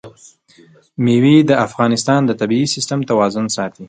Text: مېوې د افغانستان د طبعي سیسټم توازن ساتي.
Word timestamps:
مېوې 1.03 1.37
د 1.49 1.51
افغانستان 1.67 2.21
د 2.25 2.31
طبعي 2.39 2.65
سیسټم 2.73 2.99
توازن 3.09 3.45
ساتي. 3.55 3.79